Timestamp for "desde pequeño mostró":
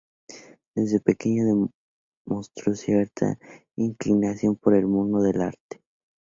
0.73-2.73